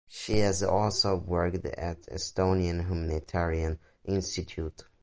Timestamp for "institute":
4.03-4.85